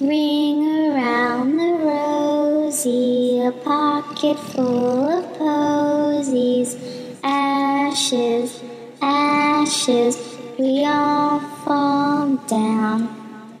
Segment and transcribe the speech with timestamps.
[0.00, 6.74] Ring around the rosy, a pocket full of posies.
[7.22, 8.62] Ashes,
[9.02, 13.58] ashes, we all fall down.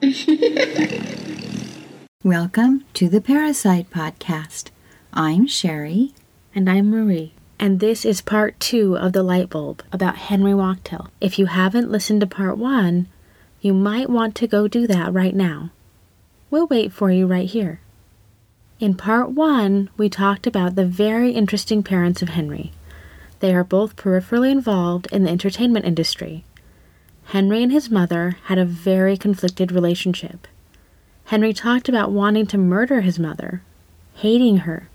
[2.24, 4.70] Welcome to the Parricide Podcast.
[5.12, 6.14] I'm Sherry.
[6.54, 7.34] And I'm Marie.
[7.58, 11.08] And this is part two of The Light Bulb about Henry Wachtel.
[11.20, 13.08] If you haven't listened to part one,
[13.60, 15.72] you might want to go do that right now.
[16.50, 17.80] We'll wait for you right here.
[18.80, 22.72] In part one, we talked about the very interesting parents of Henry.
[23.38, 26.44] They are both peripherally involved in the entertainment industry.
[27.26, 30.48] Henry and his mother had a very conflicted relationship.
[31.26, 33.62] Henry talked about wanting to murder his mother,
[34.14, 34.88] hating her,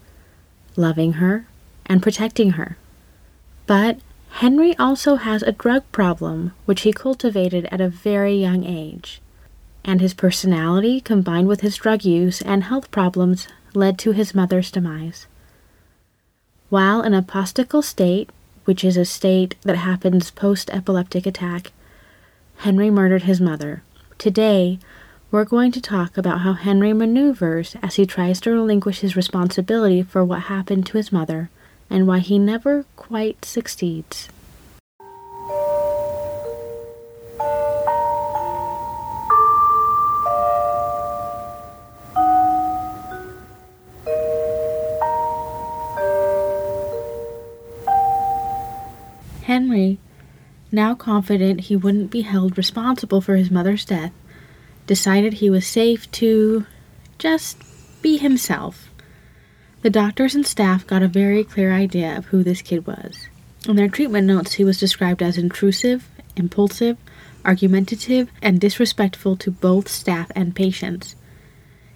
[0.76, 1.48] loving her,
[1.86, 2.78] and protecting her.
[3.66, 9.22] But Henry also has a drug problem which he cultivated at a very young age.
[9.88, 14.72] And his personality, combined with his drug use and health problems, led to his mother's
[14.72, 15.28] demise.
[16.70, 18.32] While in a postictal state,
[18.66, 21.72] which is a state that happens post epileptic attack,
[22.58, 23.84] Henry murdered his mother.
[24.18, 24.80] Today,
[25.30, 30.02] we're going to talk about how Henry maneuvers as he tries to relinquish his responsibility
[30.02, 31.52] for what happened to his mother
[31.90, 34.30] and why he never quite succeeds.
[50.76, 54.12] Now confident he wouldn't be held responsible for his mother's death,
[54.86, 56.66] decided he was safe to
[57.18, 57.58] just
[58.02, 58.90] be himself.
[59.82, 63.28] The doctors and staff got a very clear idea of who this kid was.
[63.68, 66.98] In their treatment notes, he was described as intrusive, impulsive,
[67.44, 71.16] argumentative, and disrespectful to both staff and patients.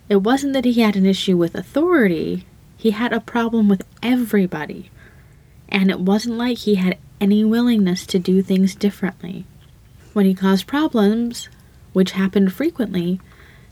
[0.07, 2.45] It wasn't that he had an issue with authority,
[2.77, 4.89] he had a problem with everybody.
[5.67, 9.45] And it wasn't like he had any willingness to do things differently.
[10.13, 11.49] When he caused problems,
[11.93, 13.19] which happened frequently,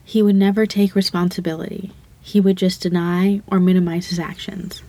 [0.03, 1.91] he would never take responsibility.
[2.21, 4.81] He would just deny or minimize his actions.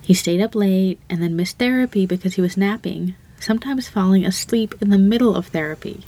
[0.00, 4.74] He stayed up late and then missed therapy because he was napping, sometimes falling asleep
[4.80, 6.04] in the middle of therapy.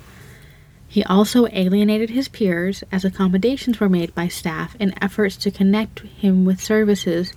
[0.88, 6.00] He also alienated his peers as accommodations were made by staff in efforts to connect
[6.00, 7.32] him with services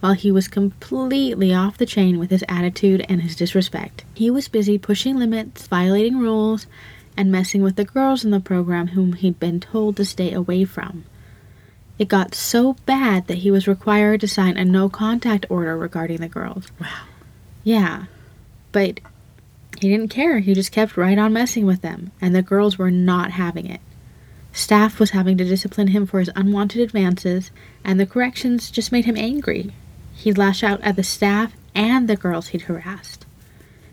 [0.00, 4.04] while he was completely off the chain with his attitude and his disrespect.
[4.14, 6.66] He was busy pushing limits, violating rules,
[7.16, 10.64] and messing with the girls in the program whom he'd been told to stay away
[10.64, 11.04] from.
[11.98, 16.18] It got so bad that he was required to sign a no contact order regarding
[16.18, 16.66] the girls.
[16.80, 17.02] Wow.
[17.62, 18.04] Yeah.
[18.72, 19.00] But
[19.80, 20.38] he didn't care.
[20.38, 23.80] He just kept right on messing with them, and the girls were not having it.
[24.52, 27.50] Staff was having to discipline him for his unwanted advances,
[27.84, 29.72] and the corrections just made him angry.
[30.20, 33.24] He'd lash out at the staff and the girls he'd harassed.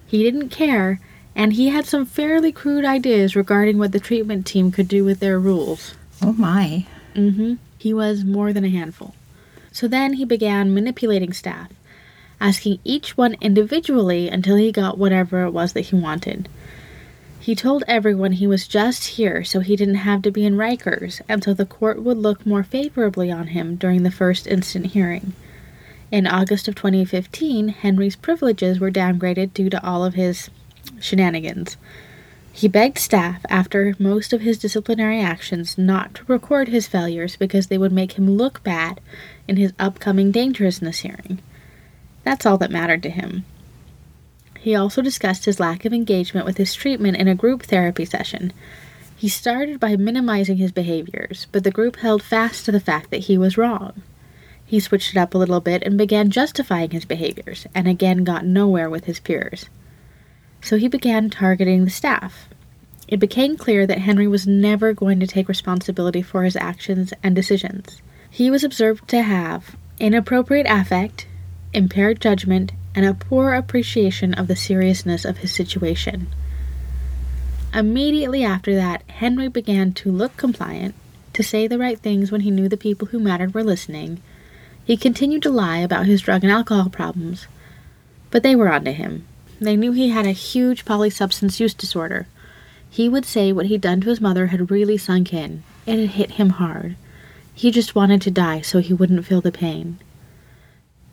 [0.06, 1.00] He didn't care,
[1.34, 5.22] and he had some fairly crude ideas regarding what the treatment team could do with
[5.22, 5.96] their rules.
[6.22, 6.86] Oh my.
[7.16, 7.54] Mm-hmm.
[7.78, 9.16] He was more than a handful.
[9.72, 11.72] So then he began manipulating staff,
[12.42, 16.50] asking each one individually until he got whatever it was that he wanted.
[17.40, 21.22] He told everyone he was just here so he didn't have to be in Rikers
[21.30, 25.32] and so the court would look more favorably on him during the first instant hearing.
[26.10, 30.50] In August of 2015, Henry's privileges were downgraded due to all of his
[31.02, 31.76] shenanigans.
[32.54, 37.68] He begged staff, after most of his disciplinary actions, not to record his failures because
[37.68, 39.02] they would make him look bad
[39.50, 41.40] in his upcoming dangerousness hearing.
[42.24, 43.44] That's all that mattered to him.
[44.60, 48.54] He also discussed his lack of engagement with his treatment in a group therapy session.
[49.18, 53.26] He started by minimizing his behaviors, but the group held fast to the fact that
[53.26, 54.02] he was wrong.
[54.68, 58.46] He switched it up a little bit and began justifying his behaviors, and again got
[58.46, 59.70] nowhere with his peers.
[60.62, 62.50] So he began targeting the staff.
[63.08, 67.34] It became clear that Henry was never going to take responsibility for his actions and
[67.34, 68.02] decisions.
[68.30, 71.28] He was observed to have inappropriate affect,
[71.74, 76.28] impaired judgment, and a poor appreciation of the seriousness of his situation.
[77.74, 80.94] Immediately after that, Henry began to look compliant,
[81.32, 84.22] to say the right things when he knew the people who mattered were listening.
[84.88, 87.46] He continued to lie about his drug and alcohol problems,
[88.32, 89.28] but they were onto him.
[89.60, 92.26] They knew he had a huge polysubstance use disorder.
[92.90, 95.64] He would say what he'd done to his mother had really sunk in.
[95.86, 96.96] And it had hit him hard.
[97.54, 100.00] He just wanted to die so he wouldn't feel the pain.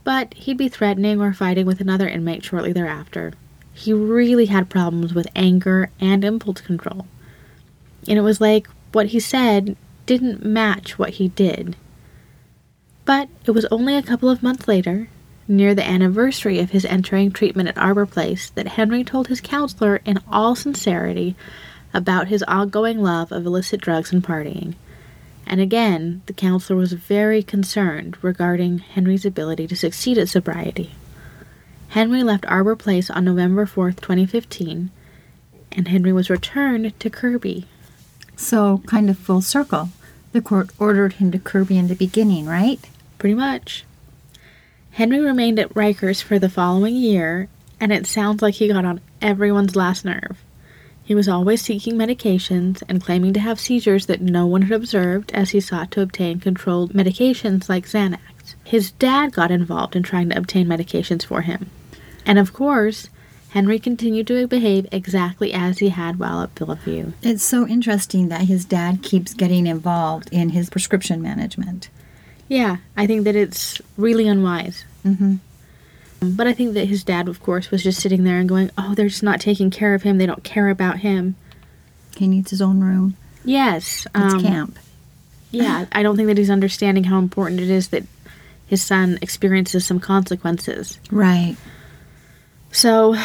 [0.04, 3.32] But he'd be threatening or fighting with another inmate shortly thereafter.
[3.72, 7.08] He really had problems with anger and impulse control.
[8.06, 9.76] And it was like what he said
[10.06, 11.74] didn't match what he did.
[13.04, 15.08] But it was only a couple of months later,
[15.46, 20.00] near the anniversary of his entering treatment at Arbor Place, that Henry told his counselor
[20.04, 21.36] in all sincerity
[21.92, 24.74] about his ongoing love of illicit drugs and partying.
[25.46, 30.92] And again, the counselor was very concerned regarding Henry's ability to succeed at sobriety.
[31.88, 34.90] Henry left Arbor Place on November 4th, 2015,
[35.72, 37.66] and Henry was returned to Kirby.
[38.36, 39.90] So, kind of full circle.
[40.32, 42.80] The court ordered him to Kirby in the beginning, right?
[43.18, 43.84] Pretty much.
[44.92, 47.48] Henry remained at Rikers for the following year,
[47.80, 50.38] and it sounds like he got on everyone's last nerve.
[51.02, 55.32] He was always seeking medications and claiming to have seizures that no one had observed
[55.32, 58.54] as he sought to obtain controlled medications like Xanax.
[58.64, 61.70] His dad got involved in trying to obtain medications for him.
[62.24, 63.10] And of course,
[63.50, 67.12] Henry continued to behave exactly as he had while at Bellevue.
[67.22, 71.90] It's so interesting that his dad keeps getting involved in his prescription management.
[72.48, 74.84] Yeah, I think that it's really unwise.
[75.04, 75.36] Mm-hmm.
[76.20, 78.94] But I think that his dad, of course, was just sitting there and going, oh,
[78.94, 80.18] they're just not taking care of him.
[80.18, 81.36] They don't care about him.
[82.16, 83.16] He needs his own room.
[83.44, 84.06] Yes.
[84.14, 84.78] It's um, camp.
[85.50, 88.04] Yeah, I don't think that he's understanding how important it is that
[88.66, 90.98] his son experiences some consequences.
[91.10, 91.56] Right.
[92.72, 93.16] So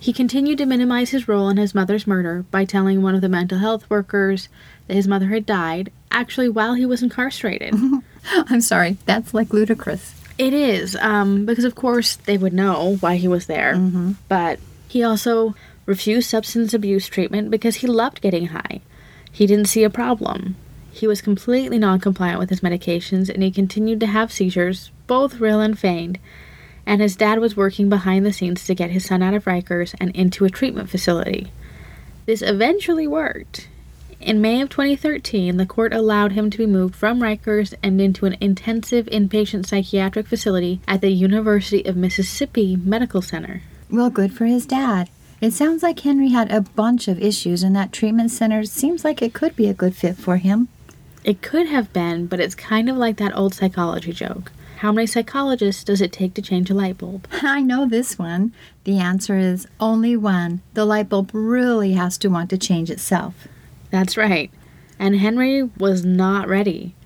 [0.00, 3.28] he continued to minimize his role in his mother's murder by telling one of the
[3.28, 4.48] mental health workers
[4.88, 7.74] that his mother had died, actually, while he was incarcerated.
[8.30, 8.96] I'm sorry.
[9.06, 10.14] That's like ludicrous.
[10.38, 13.76] It is, um, because of course they would know why he was there.
[14.28, 14.58] But
[14.88, 15.54] he also
[15.86, 18.80] refused substance abuse treatment because he loved getting high.
[19.30, 20.56] He didn't see a problem.
[20.90, 25.40] He was completely non compliant with his medications and he continued to have seizures, both
[25.40, 26.18] real and feigned.
[26.84, 29.94] And his dad was working behind the scenes to get his son out of Rikers
[30.00, 31.52] and into a treatment facility.
[32.26, 33.68] This eventually worked.
[34.22, 38.24] In May of 2013, the court allowed him to be moved from Rikers and into
[38.24, 43.62] an intensive inpatient psychiatric facility at the University of Mississippi Medical Center.
[43.90, 45.10] Well, good for his dad.
[45.40, 49.22] It sounds like Henry had a bunch of issues, and that treatment center seems like
[49.22, 50.68] it could be a good fit for him.
[51.24, 54.52] It could have been, but it's kind of like that old psychology joke.
[54.76, 57.26] How many psychologists does it take to change a light bulb?
[57.42, 58.52] I know this one.
[58.84, 60.62] The answer is only one.
[60.74, 63.48] The light bulb really has to want to change itself.
[63.92, 64.50] That's right.
[64.98, 66.96] And Henry was not ready.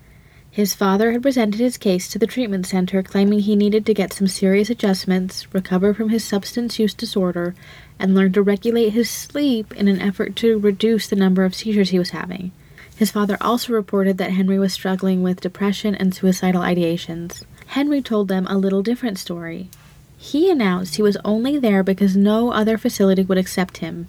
[0.49, 4.13] His father had presented his case to the treatment center, claiming he needed to get
[4.13, 7.53] some serious adjustments, recover from his substance use disorder,
[7.99, 11.91] and learn to regulate his sleep in an effort to reduce the number of seizures
[11.91, 12.51] he was having.
[12.95, 17.43] His father also reported that Henry was struggling with depression and suicidal ideations.
[17.67, 19.69] Henry told them a little different story.
[20.17, 24.07] He announced he was only there because no other facility would accept him.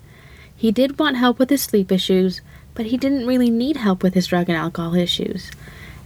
[0.57, 2.41] He did want help with his sleep issues,
[2.79, 5.51] but he didn't really need help with his drug and alcohol issues.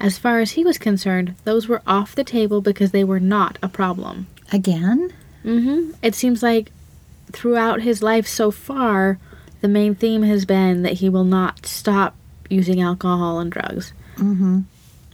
[0.01, 3.59] As far as he was concerned, those were off the table because they were not
[3.63, 4.27] a problem.
[4.51, 5.13] Again?
[5.45, 5.91] Mm hmm.
[6.03, 6.73] It seems like
[7.31, 9.19] throughout his life so far,
[9.61, 12.17] the main theme has been that he will not stop
[12.51, 14.61] using alcohol and drugs, Mm-hmm.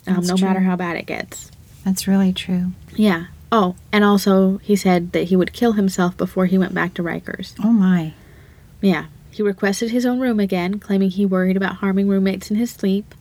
[0.06, 0.46] um, no true.
[0.46, 1.50] matter how bad it gets.
[1.84, 2.72] That's really true.
[2.94, 3.26] Yeah.
[3.50, 7.02] Oh, and also he said that he would kill himself before he went back to
[7.02, 7.54] Rikers.
[7.64, 8.12] Oh my.
[8.80, 9.06] Yeah.
[9.30, 13.14] He requested his own room again, claiming he worried about harming roommates in his sleep.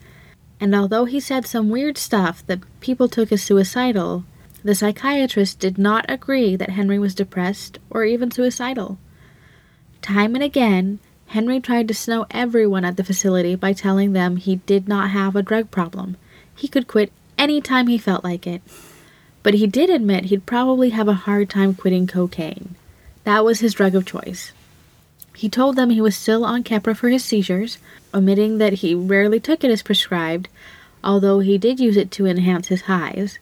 [0.59, 4.23] And although he said some weird stuff that people took as suicidal,
[4.63, 8.97] the psychiatrist did not agree that Henry was depressed or even suicidal.
[10.01, 14.57] Time and again, Henry tried to snow everyone at the facility by telling them he
[14.57, 16.17] did not have a drug problem.
[16.55, 18.61] He could quit any time he felt like it.
[19.43, 22.75] But he did admit he'd probably have a hard time quitting cocaine.
[23.23, 24.51] That was his drug of choice.
[25.37, 27.77] He told them he was still on Keppra for his seizures,
[28.11, 30.49] omitting that he rarely took it as prescribed,
[31.03, 33.37] although he did use it to enhance his highs.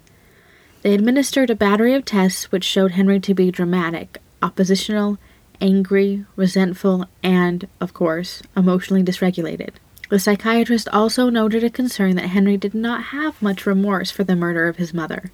[0.81, 5.19] They administered a battery of tests which showed Henry to be dramatic, oppositional,
[5.61, 9.75] angry, resentful, and, of course, emotionally dysregulated.
[10.09, 14.35] The psychiatrist also noted a concern that Henry did not have much remorse for the
[14.35, 15.31] murder of his mother.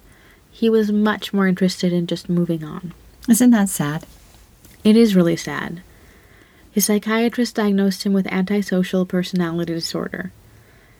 [0.48, 2.94] He was much more interested in just moving on.
[3.28, 4.06] Isn't that sad?
[4.84, 5.82] It is really sad.
[6.72, 10.32] His psychiatrist diagnosed him with antisocial personality disorder.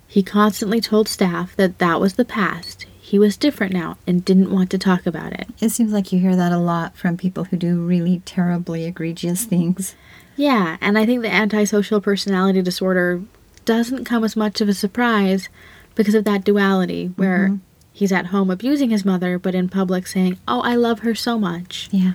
[0.07, 2.85] He constantly told staff that that was the past.
[3.01, 5.49] He was different now and didn't want to talk about it.
[5.61, 9.45] It seems like you hear that a lot from people who do really terribly egregious
[9.45, 9.95] things.
[10.37, 13.23] Yeah, and I think the antisocial personality disorder
[13.65, 15.49] doesn't come as much of a surprise
[15.95, 17.57] because of that duality where mm-hmm.
[17.93, 21.39] he's at home abusing his mother, but in public saying, Oh, I love her so
[21.39, 21.89] much.
[21.91, 22.13] Yeah.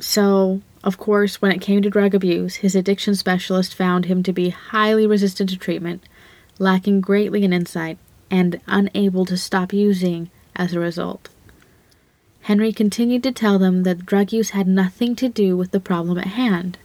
[0.00, 4.32] So, of course, when it came to drug abuse, his addiction specialist found him to
[4.32, 6.02] be highly resistant to treatment,
[6.58, 7.98] lacking greatly in insight
[8.30, 11.28] and unable to stop using as a result.
[12.40, 16.16] Henry continued to tell them that drug use had nothing to do with the problem
[16.16, 16.78] at hand.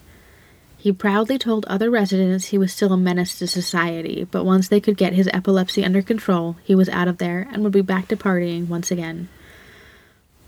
[0.77, 4.81] He proudly told other residents he was still a menace to society, but once they
[4.81, 8.09] could get his epilepsy under control, he was out of there and would be back
[8.09, 9.29] to partying once again.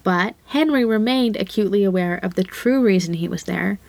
[0.05, 3.79] But Henry remained acutely aware of the true reason he was there.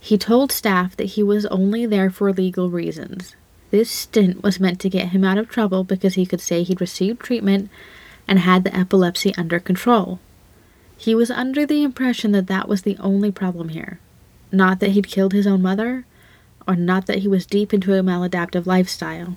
[0.00, 3.36] He told staff that he was only there for legal reasons.
[3.70, 6.80] This stint was meant to get him out of trouble because he could say he'd
[6.80, 7.68] received treatment
[8.26, 10.18] and had the epilepsy under control.
[10.96, 14.00] He was under the impression that that was the only problem here.
[14.50, 16.06] Not that he'd killed his own mother,
[16.66, 19.36] or not that he was deep into a maladaptive lifestyle.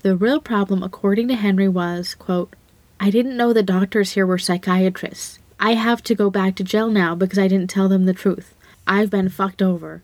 [0.00, 2.56] The real problem, according to Henry, was, quote,
[2.98, 5.38] I didn't know the doctors here were psychiatrists.
[5.64, 8.52] I have to go back to jail now because I didn't tell them the truth.
[8.84, 10.02] I've been fucked over.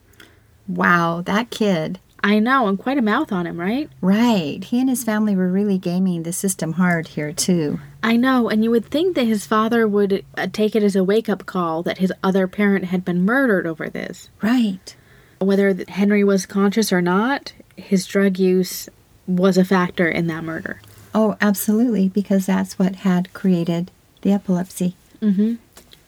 [0.69, 1.99] Wow, that kid.
[2.23, 3.89] I know, and quite a mouth on him, right?
[3.99, 4.63] Right.
[4.63, 7.81] He and his family were really gaming the system hard here, too.
[8.01, 11.03] I know, and you would think that his father would uh, take it as a
[11.03, 14.29] wake up call that his other parent had been murdered over this.
[14.41, 14.95] Right.
[15.39, 18.87] Whether Henry was conscious or not, his drug use
[19.27, 20.81] was a factor in that murder.
[21.13, 24.95] Oh, absolutely, because that's what had created the epilepsy.
[25.21, 25.55] Mm-hmm.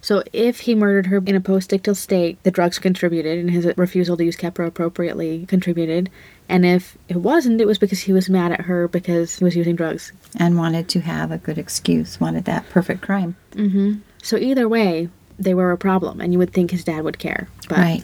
[0.04, 4.18] So if he murdered her in a post-ictal state, the drugs contributed, and his refusal
[4.18, 6.10] to use Keppra appropriately contributed.
[6.50, 9.56] And if it wasn't, it was because he was mad at her because he was
[9.56, 10.12] using drugs.
[10.36, 13.36] And wanted to have a good excuse, wanted that perfect crime.
[13.52, 14.00] Mm-hmm.
[14.24, 17.48] So either way, they were a problem, and you would think his dad would care.
[17.70, 18.04] But right.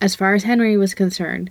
[0.00, 1.50] as far as Henry was concerned,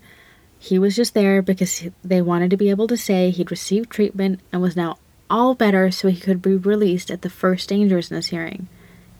[0.59, 4.41] he was just there because they wanted to be able to say he'd received treatment
[4.51, 4.97] and was now
[5.29, 8.67] all better so he could be released at the first dangerousness hearing.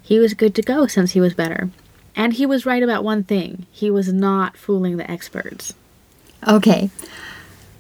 [0.02, 1.70] He was good to go since he was better.
[2.16, 5.74] And he was right about one thing he was not fooling the experts.
[6.48, 6.90] Okay.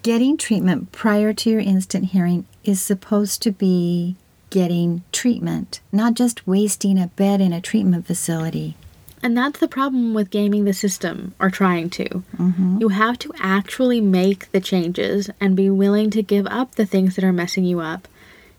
[0.03, 4.15] Getting treatment prior to your instant hearing is supposed to be
[4.49, 8.75] getting treatment, not just wasting a bed in a treatment facility.
[9.23, 12.07] And that's the problem with gaming the system, or trying to.
[12.37, 12.77] Mm-hmm.
[12.79, 17.15] You have to actually make the changes and be willing to give up the things
[17.15, 18.07] that are messing you up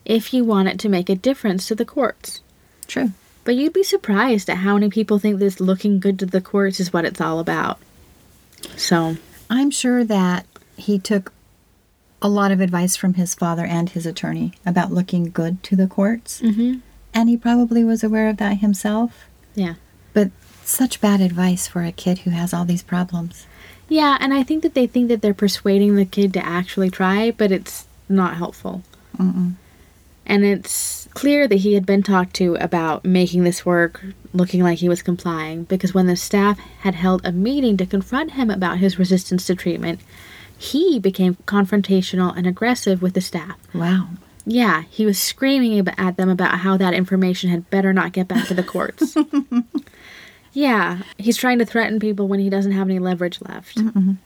[0.09, 2.41] if you want it to make a difference to the courts.
[2.89, 3.13] True.
[3.45, 6.81] But you'd be surprised at how many people think this looking good to the courts
[6.81, 7.79] is what it's all about.
[8.77, 9.17] So.
[9.51, 10.45] I'm sure that
[10.77, 11.33] he took
[12.21, 15.87] a lot of advice from his father and his attorney about looking good to the
[15.87, 16.41] courts.
[16.41, 16.81] Mm-hmm.
[17.15, 19.27] And he probably was aware of that himself.
[19.55, 19.75] Yeah.
[20.13, 20.31] But
[20.65, 23.47] such bad advice for a kid who has all these problems.
[23.89, 27.31] Yeah, and I think that they think that they're persuading the kid to actually try,
[27.31, 28.83] but it's not helpful.
[29.17, 29.55] Mm-mm.
[30.29, 34.05] And it's clear that he had been talked to about making this work
[34.35, 38.33] looking like he was complying because when the staff had held a meeting to confront
[38.33, 40.01] him about his resistance to treatment,
[40.57, 43.57] he became confrontational and aggressive with the staff.
[43.75, 44.11] Wow.
[44.45, 48.47] Yeah, he was screaming at them about how that information had better not get back
[48.49, 49.17] to the courts.
[50.53, 53.77] yeah, he's trying to threaten people when he doesn't have any leverage left.
[53.77, 54.17] Mm-mm.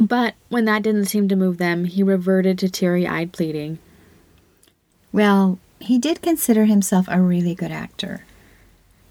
[0.00, 3.78] But when that didn't seem to move them, he reverted to teary eyed pleading.
[5.12, 8.24] Well, he did consider himself a really good actor.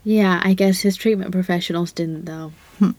[0.03, 2.53] Yeah, I guess his treatment professionals didn't, though.
[2.77, 2.91] Hmm.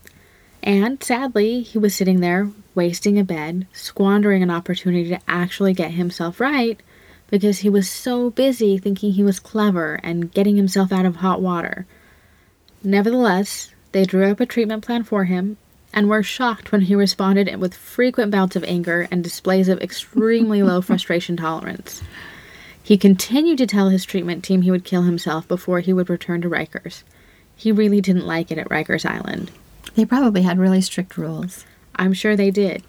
[0.63, 5.93] And sadly, he was sitting there, wasting a bed, squandering an opportunity to actually get
[5.93, 6.79] himself right
[7.31, 11.41] because he was so busy thinking he was clever and getting himself out of hot
[11.41, 11.87] water.
[12.83, 15.57] Nevertheless, they drew up a treatment plan for him
[15.93, 20.63] and were shocked when he responded with frequent bouts of anger and displays of extremely
[20.63, 22.03] low frustration tolerance.
[22.83, 26.41] He continued to tell his treatment team he would kill himself before he would return
[26.43, 27.03] to Rikers.
[27.55, 29.51] He really didn't like it at Rikers Island.
[29.95, 31.65] They probably had really strict rules.
[31.97, 32.83] I'm sure they did.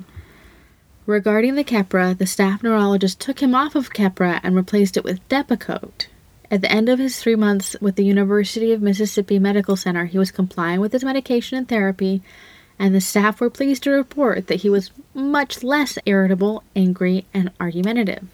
[1.06, 5.28] Regarding the Keppra, the staff neurologist took him off of Keppra and replaced it with
[5.30, 6.08] Depakote.
[6.50, 10.18] At the end of his three months with the University of Mississippi Medical Center, he
[10.18, 12.22] was complying with his medication and therapy,
[12.78, 17.52] and the staff were pleased to report that he was much less irritable, angry, and
[17.60, 18.28] argumentative.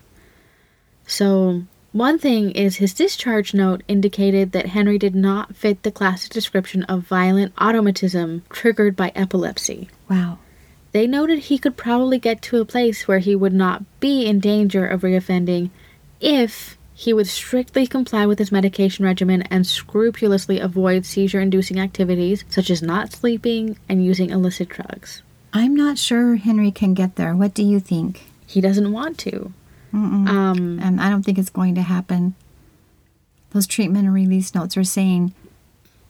[1.07, 6.31] So, one thing is his discharge note indicated that Henry did not fit the classic
[6.31, 9.89] description of violent automatism triggered by epilepsy.
[10.09, 10.37] Wow.
[10.91, 14.39] They noted he could probably get to a place where he would not be in
[14.39, 15.69] danger of reoffending
[16.19, 22.43] if he would strictly comply with his medication regimen and scrupulously avoid seizure inducing activities
[22.49, 25.21] such as not sleeping and using illicit drugs.
[25.53, 27.35] I'm not sure Henry can get there.
[27.35, 28.23] What do you think?
[28.45, 29.53] He doesn't want to.
[29.93, 32.35] Um, and I don't think it's going to happen.
[33.51, 35.33] Those treatment and release notes are saying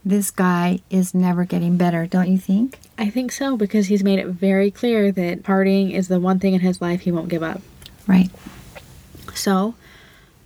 [0.04, 2.80] this guy is never getting better, don't you think?
[2.98, 6.54] I think so because he's made it very clear that partying is the one thing
[6.54, 7.62] in his life he won't give up.
[8.08, 8.30] Right.
[9.34, 9.76] So,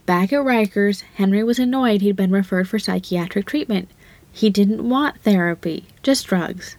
[0.05, 3.89] back at Rikers, Henry was annoyed he'd been referred for psychiatric treatment.
[4.31, 6.75] He didn't want therapy, just drugs.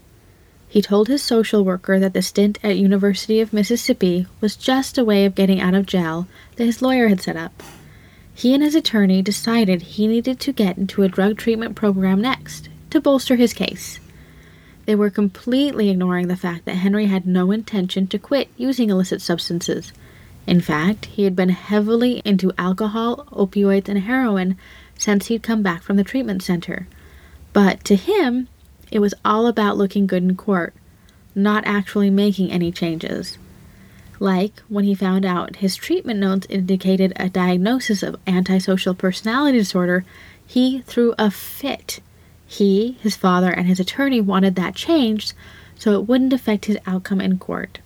[0.72, 5.04] He told his social worker that the stint at University of Mississippi was just a
[5.04, 6.26] way of getting out of jail
[6.56, 7.62] that his lawyer had set up.
[8.32, 12.70] He and his attorney decided he needed to get into a drug treatment program next
[12.88, 14.00] to bolster his case.
[14.86, 19.20] They were completely ignoring the fact that Henry had no intention to quit using illicit
[19.20, 19.92] substances.
[20.46, 24.56] In fact, he had been heavily into alcohol, opioids, and heroin
[24.96, 26.88] since he'd come back from the treatment center.
[27.52, 28.48] But to him,
[28.92, 30.74] it was all about looking good in court,
[31.34, 33.38] not actually making any changes.
[34.20, 40.04] Like when he found out his treatment notes indicated a diagnosis of antisocial personality disorder,
[40.46, 42.00] he threw a fit.
[42.46, 45.32] He, his father, and his attorney wanted that changed
[45.78, 47.78] so it wouldn't affect his outcome in court.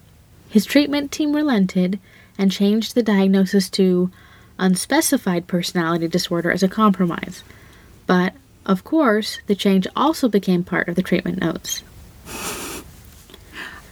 [0.50, 2.00] His treatment team relented
[2.36, 4.10] and changed the diagnosis to
[4.58, 7.44] unspecified personality disorder as a compromise.
[8.06, 8.34] But
[8.66, 11.82] of course, the change also became part of the treatment notes.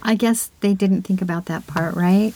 [0.03, 2.33] I guess they didn't think about that part, right?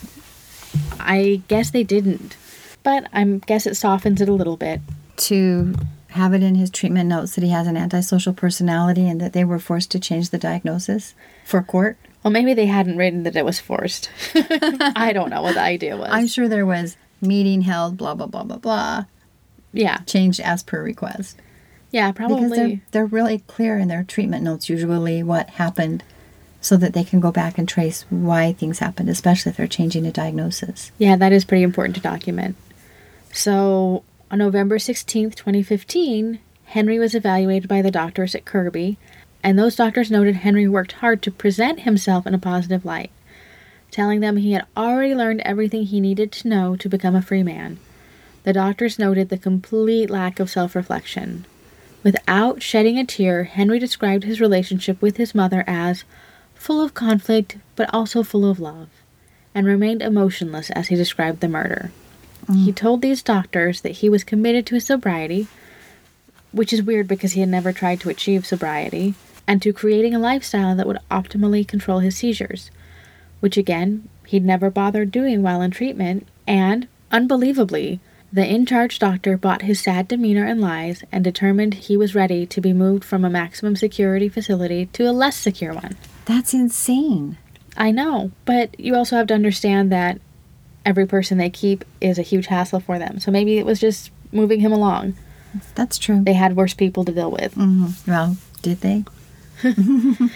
[1.00, 2.38] I guess they didn't.
[2.82, 4.82] But I guess it softens it a little bit.
[5.18, 5.76] To
[6.10, 9.44] have it in his treatment notes that he has an antisocial personality and that they
[9.44, 11.14] were forced to change the diagnosis
[11.46, 11.98] for court.
[12.24, 14.10] Well, maybe they hadn't written that it was forced.
[14.34, 16.10] I don't know what the idea was.
[16.12, 19.06] I'm sure there was meeting held, blah, blah, blah, blah, blah,
[19.74, 20.00] yeah.
[20.00, 21.38] changed as per request.
[21.92, 22.44] Yeah, probably.
[22.44, 26.04] Because they're, they're really clear in their treatment notes, usually what happened,
[26.62, 30.06] so that they can go back and trace why things happened, especially if they're changing
[30.06, 30.92] a diagnosis.
[30.98, 32.56] Yeah, that is pretty important to document.
[33.32, 38.98] So, on November 16th, 2015, Henry was evaluated by the doctors at Kirby,
[39.44, 43.10] and those doctors noted Henry worked hard to present himself in a positive light,
[43.90, 47.44] telling them he had already learned everything he needed to know to become a free
[47.44, 47.80] man.
[48.44, 51.46] The doctors noted the complete lack of self reflection.
[52.02, 56.04] Without shedding a tear, Henry described his relationship with his mother as
[56.56, 58.90] full of conflict but also full of love,
[59.54, 61.92] and remained emotionless as he described the murder.
[62.48, 62.76] He mm.
[62.76, 65.48] told these doctors that he was committed to his sobriety,
[66.52, 69.14] which is weird because he had never tried to achieve sobriety,
[69.46, 72.72] and to creating a lifestyle that would optimally control his seizures,
[73.40, 78.00] which again, he'd never bothered doing while in treatment, and, unbelievably,
[78.32, 82.46] the in charge doctor bought his sad demeanor and lies and determined he was ready
[82.46, 85.98] to be moved from a maximum security facility to a less secure one.
[86.26, 87.38] That's insane.
[87.76, 90.20] I know, but you also have to understand that
[90.86, 93.20] every person they keep is a huge hassle for them.
[93.20, 95.16] So maybe it was just moving him along.
[95.76, 96.24] That's true.
[96.24, 97.56] They had worse people to deal with.
[97.56, 98.12] Mm-hmm.
[98.12, 99.04] Well, did they?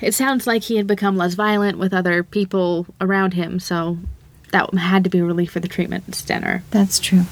[0.00, 3.98] It sounds like he had become less violent with other people around him, so
[4.50, 6.62] that had to be a relief for the treatment center.
[6.70, 7.22] That's true.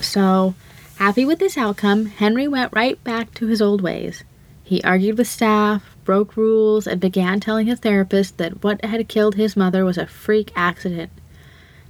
[0.00, 0.54] So,
[0.96, 4.24] happy with this outcome, Henry went right back to his old ways.
[4.64, 9.34] He argued with staff, broke rules, and began telling his therapist that what had killed
[9.34, 11.10] his mother was a freak accident,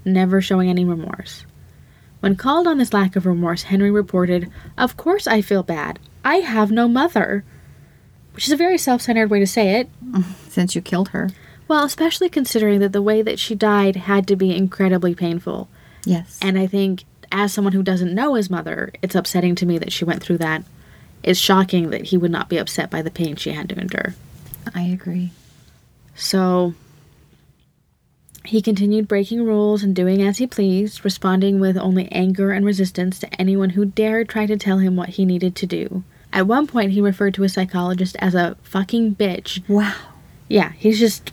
[0.05, 1.45] never showing any remorse.
[2.21, 5.99] When called on this lack of remorse, Henry reported, Of course I feel bad.
[6.25, 7.45] I have no mother.
[8.33, 9.89] Which is a very self centered way to say it.
[10.49, 11.31] Since you killed her.
[11.71, 15.69] Well, especially considering that the way that she died had to be incredibly painful.
[16.05, 16.37] Yes.
[16.43, 19.93] And I think, as someone who doesn't know his mother, it's upsetting to me that
[19.93, 20.65] she went through that.
[21.23, 24.17] It's shocking that he would not be upset by the pain she had to endure.
[24.75, 25.31] I agree.
[26.17, 26.75] So,
[28.45, 33.21] he continued breaking rules and doing as he pleased, responding with only anger and resistance
[33.21, 36.03] to anyone who dared try to tell him what he needed to do.
[36.33, 39.63] At one point, he referred to a psychologist as a fucking bitch.
[39.69, 39.95] Wow.
[40.49, 41.31] Yeah, he's just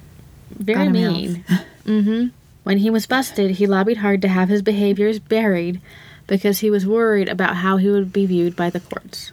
[0.57, 1.13] very Got him out.
[1.13, 1.43] mean.
[1.85, 2.27] hmm
[2.63, 5.79] When he was busted, he lobbied hard to have his behaviors buried
[6.27, 9.31] because he was worried about how he would be viewed by the courts.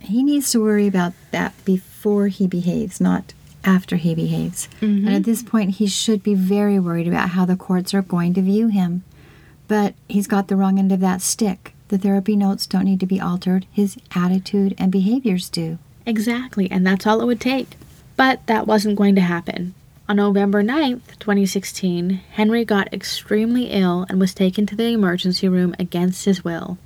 [0.00, 3.32] He needs to worry about that before he behaves, not
[3.64, 4.68] after he behaves.
[4.80, 8.34] And at this point, he should be very worried about how the courts are going
[8.34, 9.04] to view him.
[9.68, 11.74] But he's got the wrong end of that stick.
[11.88, 15.78] The therapy notes don't need to be altered, his attitude and behaviors do.
[16.06, 17.76] Exactly, and that's all it would take.
[18.16, 19.74] But that wasn't going to happen.
[20.10, 25.72] On November 9th, 2016, Henry got extremely ill and was taken to the emergency room
[25.78, 26.78] against his will.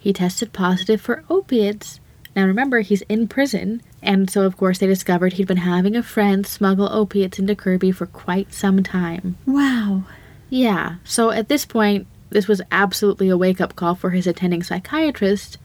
[0.00, 2.00] He tested positive for opiates.
[2.34, 6.02] Now remember, he's in prison, and so of course they discovered he'd been having a
[6.02, 9.36] friend smuggle opiates into Kirby for quite some time.
[9.46, 10.02] Wow.
[10.50, 14.64] Yeah, so at this point, this was absolutely a wake up call for his attending
[14.64, 15.58] psychiatrist,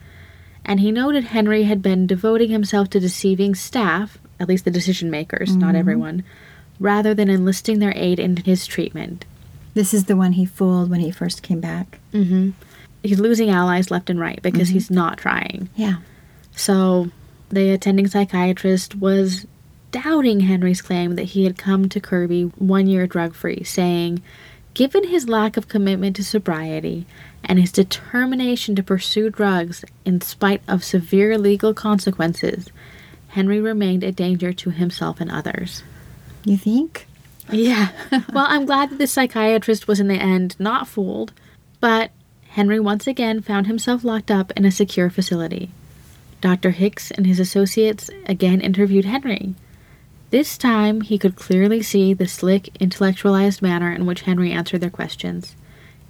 [0.63, 5.09] and he noted Henry had been devoting himself to deceiving staff, at least the decision
[5.09, 5.77] makers, not mm-hmm.
[5.77, 6.23] everyone,
[6.81, 9.23] rather than enlisting their aid in his treatment.
[9.75, 11.99] This is the one he fooled when he first came back.
[12.11, 12.49] Mm-hmm.
[13.03, 14.73] He's losing allies left and right because mm-hmm.
[14.73, 15.69] he's not trying.
[15.75, 15.97] Yeah.
[16.55, 17.09] So
[17.49, 19.45] the attending psychiatrist was
[19.91, 24.21] doubting Henry's claim that he had come to Kirby one year drug free, saying,
[24.73, 27.05] Given his lack of commitment to sobriety
[27.43, 32.69] and his determination to pursue drugs in spite of severe legal consequences,
[33.29, 35.83] Henry remained a danger to himself and others.
[36.43, 37.07] You think?
[37.51, 37.89] Yeah.
[38.33, 41.33] well, I'm glad that the psychiatrist was in the end not fooled,
[41.79, 42.11] but
[42.49, 45.69] Henry once again found himself locked up in a secure facility.
[46.41, 46.71] Dr.
[46.71, 49.55] Hicks and his associates again interviewed Henry.
[50.31, 54.89] This time, he could clearly see the slick, intellectualized manner in which Henry answered their
[54.89, 55.55] questions.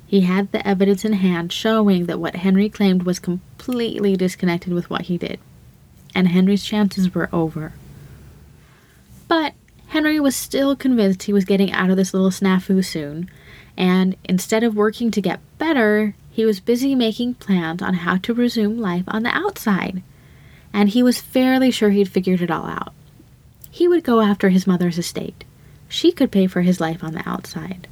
[0.05, 4.89] He had the evidence in hand showing that what Henry claimed was completely disconnected with
[4.89, 5.39] what he did.
[6.13, 7.73] And Henry's chances were over.
[9.91, 13.29] Henry was still convinced he was getting out of this little snafu soon,
[13.75, 18.33] and instead of working to get better, he was busy making plans on how to
[18.33, 20.01] resume life on the outside.
[20.71, 22.93] And he was fairly sure he'd figured it all out.
[23.69, 25.43] He would go after his mother's estate.
[25.89, 27.89] She could pay for his life on the outside.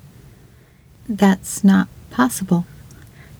[1.09, 2.65] That's not possible.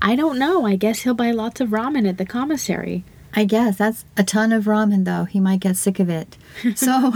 [0.00, 0.64] I don't know.
[0.66, 3.04] I guess he'll buy lots of ramen at the commissary.
[3.36, 5.24] I guess that's a ton of ramen, though.
[5.24, 6.36] He might get sick of it.
[6.76, 7.12] So,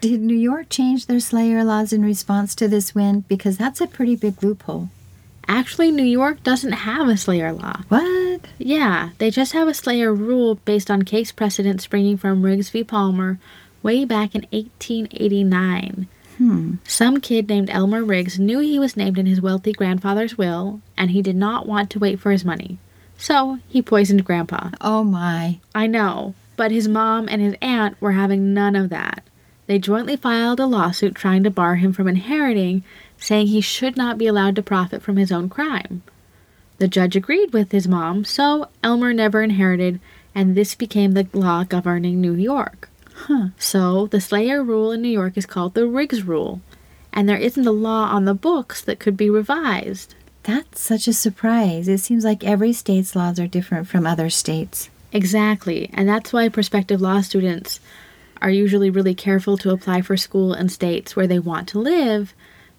[0.00, 3.20] did New York change their Slayer laws in response to this win?
[3.28, 4.90] Because that's a pretty big loophole.
[5.48, 7.80] Actually, New York doesn't have a Slayer law.
[7.88, 8.42] What?
[8.58, 12.84] Yeah, they just have a Slayer rule based on case precedent springing from Riggs v.
[12.84, 13.38] Palmer
[13.82, 16.08] way back in 1889.
[16.38, 16.74] Hmm.
[16.84, 21.12] Some kid named Elmer Riggs knew he was named in his wealthy grandfather's will, and
[21.12, 22.78] he did not want to wait for his money.
[23.16, 24.70] So he poisoned Grandpa.
[24.80, 25.60] Oh my.
[25.74, 29.22] I know, but his mom and his aunt were having none of that.
[29.66, 32.82] They jointly filed a lawsuit trying to bar him from inheriting,
[33.24, 36.02] saying he should not be allowed to profit from his own crime.
[36.76, 39.98] The judge agreed with his mom, so Elmer never inherited,
[40.34, 42.90] and this became the law governing New York.
[43.14, 43.46] Huh.
[43.56, 46.60] So the Slayer rule in New York is called the Riggs rule,
[47.14, 50.14] and there isn't a law on the books that could be revised.
[50.42, 51.88] That's such a surprise.
[51.88, 54.90] It seems like every state's laws are different from other states.
[55.12, 57.80] Exactly, and that's why prospective law students
[58.42, 62.34] are usually really careful to apply for school in states where they want to live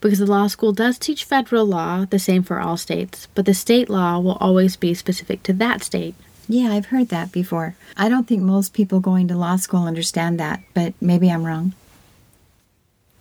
[0.05, 3.55] because the law school does teach federal law, the same for all states, but the
[3.55, 6.13] state law will always be specific to that state.
[6.47, 7.75] Yeah, I've heard that before.
[7.97, 11.73] I don't think most people going to law school understand that, but maybe I'm wrong.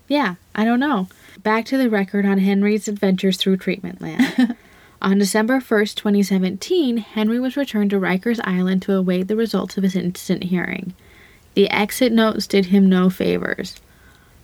[0.08, 1.08] Yeah, I don't know.
[1.42, 4.54] Back to the record on Henry's adventures through treatment land.
[5.00, 9.84] on December 1st, 2017, Henry was returned to Rikers Island to await the results of
[9.84, 10.92] his instant hearing.
[11.54, 13.80] The exit notes did him no favors,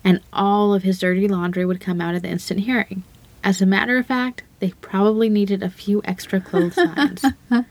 [0.04, 3.02] and all of his dirty laundry would come out at the instant hearing.
[3.42, 7.24] As a matter of fact, they probably needed a few extra clotheslines.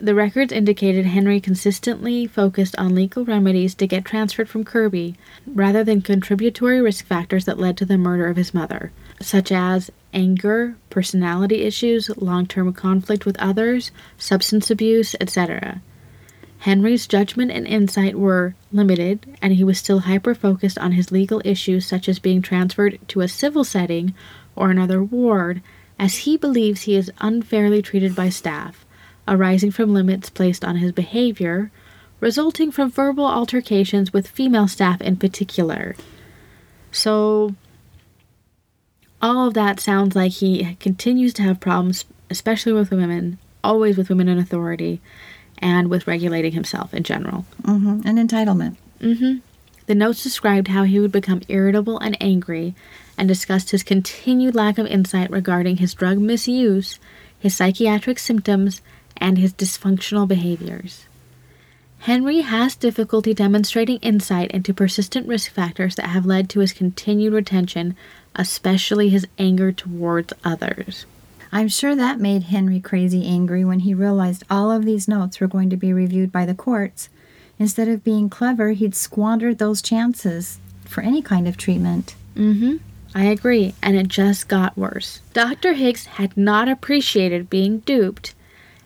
[0.00, 5.82] The records indicated Henry consistently focused on legal remedies to get transferred from Kirby rather
[5.82, 10.76] than contributory risk factors that led to the murder of his mother, such as anger,
[10.88, 15.80] personality issues, long term conflict with others, substance abuse, etc.
[16.58, 21.40] Henry's judgment and insight were limited, and he was still hyper focused on his legal
[21.44, 24.14] issues, such as being transferred to a civil setting
[24.56, 25.62] or another ward,
[25.98, 28.84] as he believes he is unfairly treated by staff
[29.28, 31.70] arising from limits placed on his behavior,
[32.18, 35.94] resulting from verbal altercations with female staff in particular.
[36.90, 37.54] So,
[39.20, 44.08] all of that sounds like he continues to have problems, especially with women, always with
[44.08, 45.00] women in authority,
[45.60, 47.44] and with regulating himself in general.
[47.64, 48.76] hmm An entitlement.
[49.00, 49.38] hmm
[49.86, 52.74] The notes described how he would become irritable and angry
[53.16, 56.98] and discussed his continued lack of insight regarding his drug misuse,
[57.38, 58.80] his psychiatric symptoms,
[59.16, 61.04] and his dysfunctional behaviors.
[62.00, 67.32] Henry has difficulty demonstrating insight into persistent risk factors that have led to his continued
[67.32, 67.96] retention,
[68.36, 71.06] especially his anger towards others.
[71.50, 75.46] I'm sure that made Henry crazy angry when he realized all of these notes were
[75.46, 77.08] going to be reviewed by the courts.
[77.58, 82.14] Instead of being clever, he'd squandered those chances for any kind of treatment.
[82.36, 82.76] Mm-hmm.
[83.14, 85.20] I agree, and it just got worse.
[85.32, 85.72] Dr.
[85.72, 88.34] Hicks had not appreciated being duped,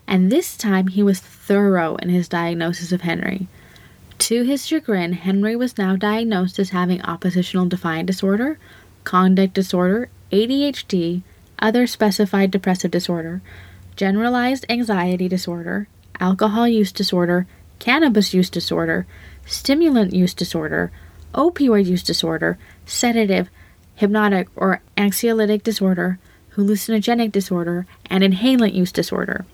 [0.07, 3.47] and this time he was thorough in his diagnosis of Henry.
[4.19, 8.57] To his chagrin, Henry was now diagnosed as having oppositional defiant disorder,
[9.03, 11.23] conduct disorder, ADHD,
[11.59, 13.41] other specified depressive disorder,
[13.95, 15.87] generalized anxiety disorder,
[16.19, 17.45] alcohol use disorder,
[17.79, 19.05] cannabis use disorder,
[19.45, 20.91] stimulant use disorder,
[21.33, 23.49] opioid use disorder, sedative,
[23.95, 26.19] hypnotic or anxiolytic disorder,
[26.55, 29.45] hallucinogenic disorder, and inhalant use disorder.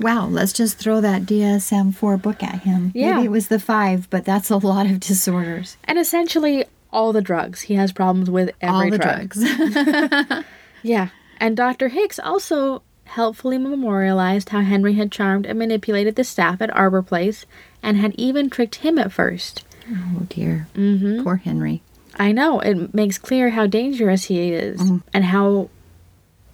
[0.00, 2.90] Wow, let's just throw that DSM 4 book at him.
[2.94, 3.14] Yeah.
[3.14, 5.76] Maybe it was the five, but that's a lot of disorders.
[5.84, 7.62] And essentially all the drugs.
[7.62, 9.30] He has problems with every All the drug.
[9.30, 10.44] drugs.
[10.82, 11.08] Yeah.
[11.38, 11.88] And Dr.
[11.88, 17.44] Hicks also helpfully memorialized how Henry had charmed and manipulated the staff at Arbor Place
[17.82, 19.64] and had even tricked him at first.
[19.90, 20.68] oh, dear.
[20.74, 21.22] Mm-hmm.
[21.24, 21.82] Poor Henry.
[22.16, 24.80] I know, it makes clear how dangerous he is
[25.14, 25.70] and how,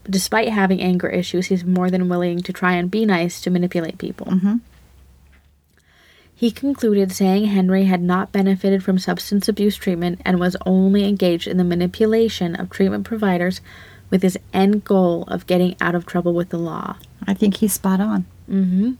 [0.09, 3.99] despite having anger issues, he's more than willing to try and be nice to manipulate
[3.99, 4.27] people.
[4.29, 4.61] Mhm.
[6.35, 11.49] He concluded saying Henry had not benefited from substance abuse treatment and was only engaged
[11.49, 13.61] in the manipulation of treatment providers
[14.11, 16.97] with his end goal of getting out of trouble with the law.
[17.27, 18.27] I think he's spot on.
[18.49, 18.93] Mm-hmm.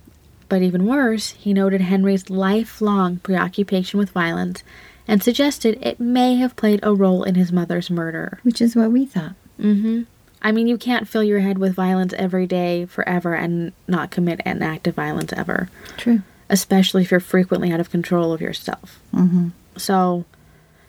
[0.49, 4.63] But even worse, he noted Henry's lifelong preoccupation with violence
[5.07, 8.41] and suggested it may have played a role in his mother's murder.
[8.43, 9.35] Which is what we thought.
[9.61, 10.03] Mm-hmm.
[10.41, 14.41] I mean, you can't fill your head with violence every day forever and not commit
[14.45, 16.23] an act of violence ever, True.
[16.49, 19.01] especially if you're frequently out of control of yourself.
[19.13, 19.49] Mm-hmm.
[19.77, 20.25] So,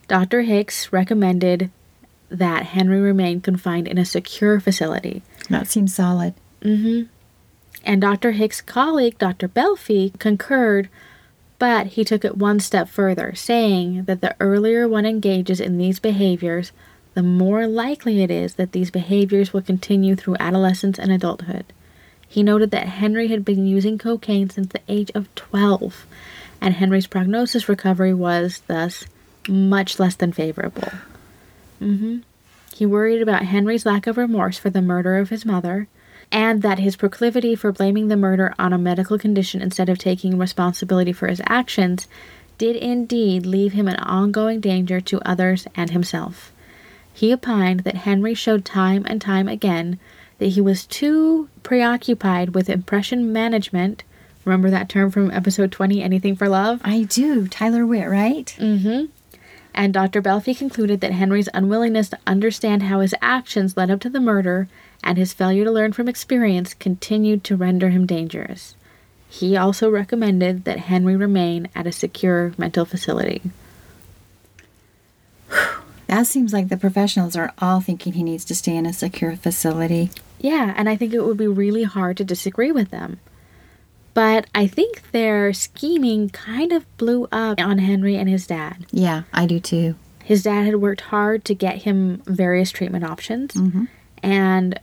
[0.08, 0.42] Dr.
[0.42, 1.72] Hicks recommended
[2.30, 5.22] that Henry remained confined in a secure facility.
[5.50, 6.34] That seems solid.
[6.62, 7.04] Mm-hmm.
[7.84, 8.32] And Dr.
[8.32, 9.48] Hicks' colleague, Dr.
[9.48, 10.90] Belfi, concurred,
[11.58, 16.00] but he took it one step further, saying that the earlier one engages in these
[16.00, 16.72] behaviors,
[17.14, 21.66] the more likely it is that these behaviors will continue through adolescence and adulthood.
[22.28, 26.06] He noted that Henry had been using cocaine since the age of 12,
[26.62, 29.06] and Henry's prognosis recovery was, thus,
[29.48, 30.92] much less than favorable.
[31.80, 32.20] Hmm
[32.76, 35.88] He worried about Henry's lack of remorse for the murder of his mother,
[36.32, 40.38] and that his proclivity for blaming the murder on a medical condition instead of taking
[40.38, 42.08] responsibility for his actions
[42.58, 46.52] did indeed leave him an ongoing danger to others and himself.
[47.12, 50.00] He opined that Henry showed time and time again
[50.38, 54.04] that he was too preoccupied with impression management.
[54.46, 56.82] Remember that term from episode 20, Anything for Love?
[56.84, 57.48] I do.
[57.48, 58.56] Tyler Witt, right?
[58.58, 59.06] Mm-hmm.
[59.80, 60.22] And Dr.
[60.22, 64.68] Belfi concluded that Henry's unwillingness to understand how his actions led up to the murder
[65.06, 68.76] and his failure to learn from experience continued to render him dangerous.
[69.30, 73.42] He also recommended that Henry remain at a secure mental facility.
[76.08, 79.36] That seems like the professionals are all thinking he needs to stay in a secure
[79.36, 80.10] facility.
[80.40, 83.20] Yeah, and I think it would be really hard to disagree with them.
[84.20, 88.86] But I think their scheming kind of blew up on Henry and his dad.
[88.92, 89.96] Yeah, I do too.
[90.26, 93.86] His dad had worked hard to get him various treatment options, mm-hmm.
[94.22, 94.78] and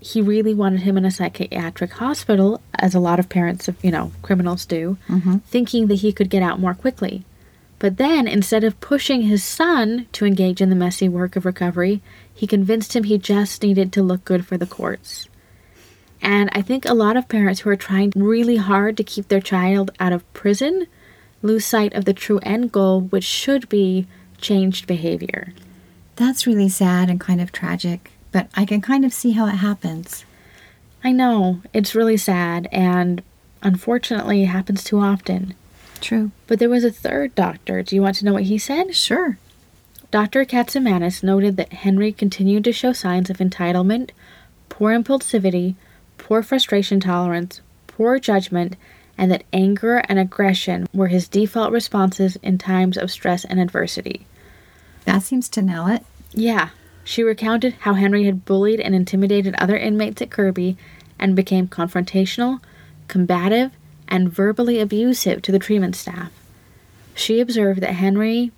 [0.00, 3.90] he really wanted him in a psychiatric hospital, as a lot of parents of, you
[3.90, 5.36] know, criminals do, mm-hmm.
[5.38, 7.24] thinking that he could get out more quickly.
[7.78, 12.00] But then, instead of pushing his son to engage in the messy work of recovery,
[12.34, 15.27] he convinced him he just needed to look good for the courts.
[16.20, 19.40] And I think a lot of parents who are trying really hard to keep their
[19.40, 20.86] child out of prison
[21.42, 24.06] lose sight of the true end goal, which should be
[24.38, 25.52] changed behavior.
[26.16, 29.56] That's really sad and kind of tragic, but I can kind of see how it
[29.56, 30.24] happens.
[31.04, 33.22] I know, it's really sad, and
[33.62, 35.54] unfortunately, it happens too often.
[36.00, 36.32] True.
[36.46, 37.82] But there was a third doctor.
[37.82, 38.94] Do you want to know what he said?
[38.96, 39.38] Sure.
[40.10, 40.44] Dr.
[40.44, 44.10] Katsamanis noted that Henry continued to show signs of entitlement,
[44.68, 45.74] poor impulsivity,
[46.28, 48.76] poor frustration tolerance, poor judgment,
[49.16, 54.26] and that anger and aggression were his default responses in times of stress and adversity.
[55.06, 56.04] That seems to nail it.
[56.34, 56.68] Yeah,
[57.02, 60.76] She recounted how Henry had bullied and intimidated other inmates at Kirby
[61.18, 62.60] and became confrontational,
[63.08, 63.70] combative,
[64.06, 66.30] and verbally abusive to the treatment staff.
[67.14, 68.52] She observed that Henry,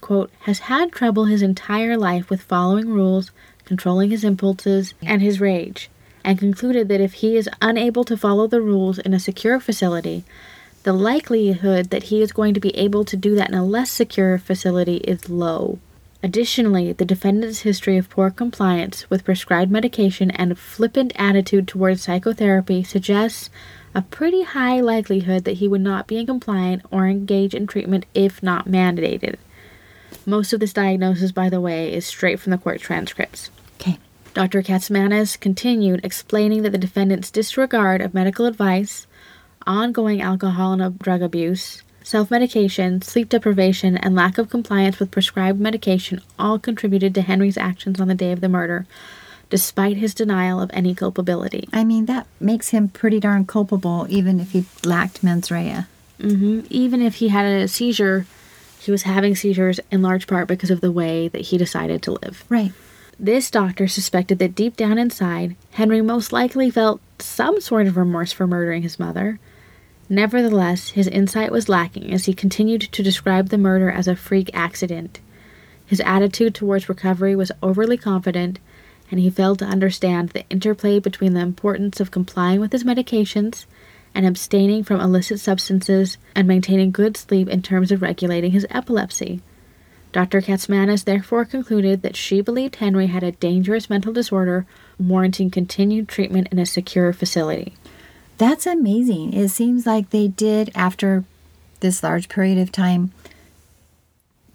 [0.00, 3.32] quote, has had trouble his entire life with following rules,
[3.64, 5.90] controlling his impulses, and his rage,
[6.24, 10.24] and concluded that if he is unable to follow the rules in a secure facility,
[10.82, 13.90] the likelihood that he is going to be able to do that in a less
[13.90, 15.78] secure facility is low.
[16.22, 22.02] Additionally, the defendant's history of poor compliance with prescribed medication and a flippant attitude towards
[22.02, 23.48] psychotherapy suggests
[23.94, 28.04] a pretty high likelihood that he would not be in compliant or engage in treatment
[28.14, 29.36] if not mandated.
[30.26, 33.50] Most of this diagnosis, by the way, is straight from the court transcripts.
[34.32, 34.62] Dr.
[34.62, 39.06] Katzmanis continued explaining that the defendant's disregard of medical advice,
[39.66, 45.58] ongoing alcohol and drug abuse, self medication, sleep deprivation, and lack of compliance with prescribed
[45.58, 48.86] medication all contributed to Henry's actions on the day of the murder,
[49.48, 51.68] despite his denial of any culpability.
[51.72, 55.86] I mean, that makes him pretty darn culpable, even if he lacked mens rea.
[56.20, 58.26] hmm Even if he had a seizure,
[58.78, 62.12] he was having seizures in large part because of the way that he decided to
[62.12, 62.44] live.
[62.48, 62.72] Right.
[63.22, 68.32] This doctor suspected that deep down inside, Henry most likely felt some sort of remorse
[68.32, 69.38] for murdering his mother.
[70.08, 74.48] Nevertheless, his insight was lacking as he continued to describe the murder as a freak
[74.54, 75.20] accident.
[75.84, 78.58] His attitude towards recovery was overly confident,
[79.10, 83.66] and he failed to understand the interplay between the importance of complying with his medications
[84.14, 89.42] and abstaining from illicit substances and maintaining good sleep in terms of regulating his epilepsy.
[90.12, 90.40] Dr.
[90.40, 94.66] Katzmanis therefore concluded that she believed Henry had a dangerous mental disorder
[94.98, 97.74] warranting continued treatment in a secure facility.
[98.38, 99.34] That's amazing.
[99.34, 101.24] It seems like they did, after
[101.80, 103.12] this large period of time,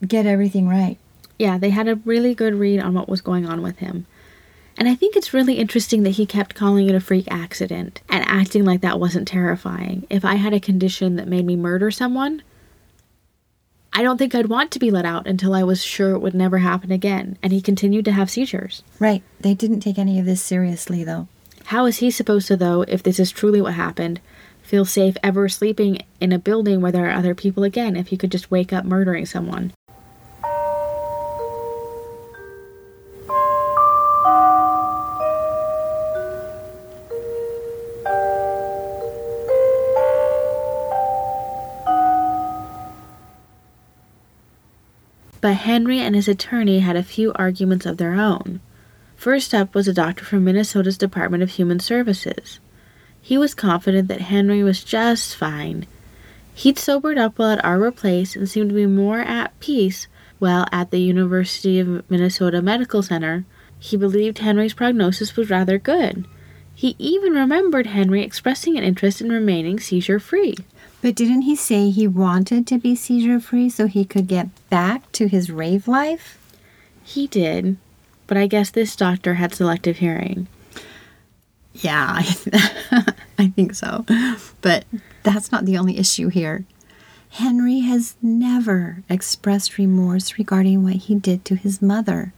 [0.05, 0.97] get everything right.
[1.37, 4.05] Yeah, they had a really good read on what was going on with him.
[4.77, 8.25] And I think it's really interesting that he kept calling it a freak accident and
[8.27, 10.05] acting like that wasn't terrifying.
[10.09, 12.41] If I had a condition that made me murder someone,
[13.97, 16.35] I don't think I'd want to be let out until I was sure it would
[16.35, 17.37] never happen again.
[17.41, 18.83] And he continued to have seizures.
[18.99, 19.23] Right.
[19.39, 21.29] They didn't take any of this seriously, though.
[21.67, 24.19] How is he supposed to, though, if this is truly what happened,
[24.61, 28.17] feel safe ever sleeping in a building where there are other people again if he
[28.17, 29.71] could just wake up murdering someone?
[45.45, 48.61] But Henry and his attorney had a few arguments of their own.
[49.15, 52.59] First up was a doctor from Minnesota's Department of Human Services.
[53.21, 55.85] He was confident that Henry was just fine.
[56.55, 60.07] He'd sobered up while at Arbor Place and seemed to be more at peace
[60.39, 63.45] while at the University of Minnesota Medical Center.
[63.77, 66.25] He believed Henry's prognosis was rather good.
[66.73, 70.55] He even remembered Henry expressing an interest in remaining seizure free.
[71.05, 75.11] But didn't he say he wanted to be seizure free so he could get back
[75.11, 76.39] to his rave life?
[77.03, 77.77] He did,
[78.25, 80.47] but I guess this doctor had selective hearing.
[81.75, 82.23] Yeah,
[83.37, 84.03] I think so.
[84.61, 84.85] But
[85.21, 86.65] that's not the only issue here.
[87.29, 92.33] Henry has never expressed remorse regarding what he did to his mother.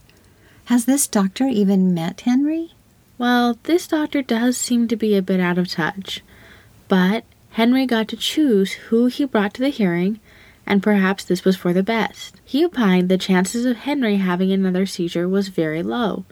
[0.66, 2.74] Has this doctor even met Henry?
[3.16, 6.22] Well, this doctor does seem to be a bit out of touch,
[6.86, 7.24] but
[7.58, 10.20] Henry got to choose who he brought to the hearing,
[10.64, 12.36] and perhaps this was for the best.
[12.44, 16.24] He opined the chances of Henry having another seizure was very low.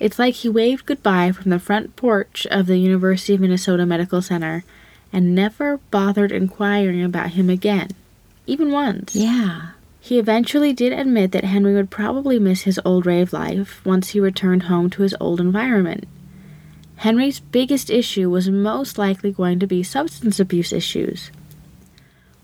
[0.00, 4.22] It's like he waved goodbye from the front porch of the University of Minnesota Medical
[4.22, 4.64] Center
[5.12, 7.90] and never bothered inquiring about him again,
[8.46, 9.14] even once.
[9.14, 9.72] Yeah.
[10.00, 14.20] He eventually did admit that Henry would probably miss his old rave life once he
[14.20, 16.08] returned home to his old environment.
[16.96, 21.30] Henry's biggest issue was most likely going to be substance abuse issues.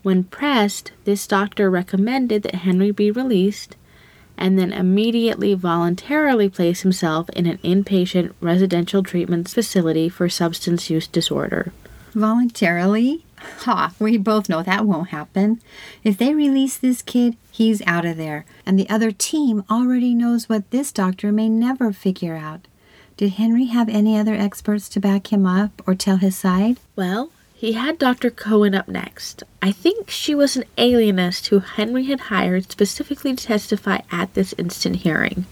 [0.02, 3.76] When pressed, this doctor recommended that Henry be released
[4.36, 11.06] and then immediately voluntarily place himself in an inpatient residential treatment facility for substance use
[11.06, 11.72] disorder.
[12.12, 13.24] Voluntarily?
[13.60, 15.60] Ha, we both know that won't happen.
[16.04, 18.44] If they release this kid, he's out of there.
[18.66, 22.66] And the other team already knows what this doctor may never figure out.
[23.22, 26.78] Did Henry have any other experts to back him up or tell his side?
[26.96, 28.30] Well, he had Dr.
[28.30, 29.44] Cohen up next.
[29.62, 34.56] I think she was an alienist who Henry had hired specifically to testify at this
[34.58, 35.46] instant hearing.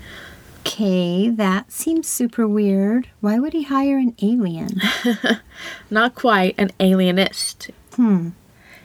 [0.62, 3.06] Okay, that seems super weird.
[3.20, 4.80] Why would he hire an alien?
[5.90, 7.70] Not quite an alienist.
[7.94, 8.30] Hmm.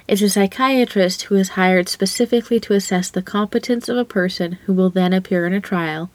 [0.08, 4.74] It's a psychiatrist who is hired specifically to assess the competence of a person who
[4.74, 6.12] will then appear in a trial,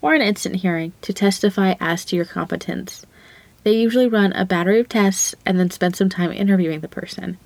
[0.00, 3.04] or an instant hearing to testify as to your competence.
[3.64, 7.38] They usually run a battery of tests and then spend some time interviewing the person.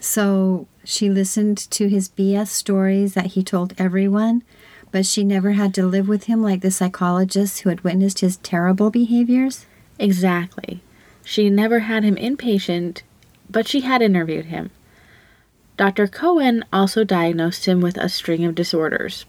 [0.00, 4.42] So she listened to his BS stories that he told everyone,
[4.90, 8.36] but she never had to live with him like the psychologists who had witnessed his
[8.38, 9.66] terrible behaviors?
[9.98, 10.82] Exactly.
[11.24, 13.02] She never had him inpatient,
[13.48, 14.70] but she had interviewed him.
[15.76, 16.06] Dr.
[16.06, 19.24] Cohen also diagnosed him with a string of disorders,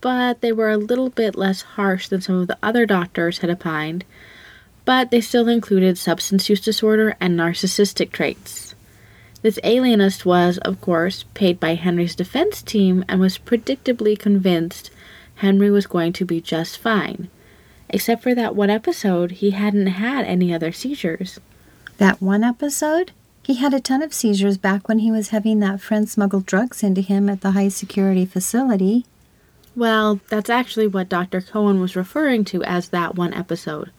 [0.00, 3.50] but they were a little bit less harsh than some of the other doctors had
[3.50, 4.04] opined,
[4.84, 8.74] but they still included substance use disorder and narcissistic traits.
[9.42, 14.90] This alienist was, of course, paid by Henry's defense team and was predictably convinced
[15.36, 17.28] Henry was going to be just fine.
[17.88, 21.40] Except for that one episode, he hadn't had any other seizures.
[21.96, 23.12] That one episode?
[23.42, 26.82] He had a ton of seizures back when he was having that friend smuggle drugs
[26.82, 29.06] into him at the high security facility.
[29.80, 31.40] Well, that's actually what Dr.
[31.40, 33.90] Cohen was referring to as that one episode,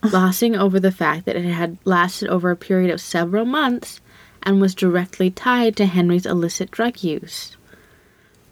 [0.00, 4.00] glossing over the fact that it had lasted over a period of several months
[4.44, 7.56] and was directly tied to Henry's illicit drug use.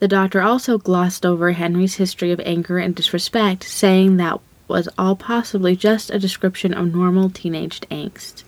[0.00, 5.14] The doctor also glossed over Henry's history of anger and disrespect, saying that was all
[5.14, 8.42] possibly just a description of normal teenage angst.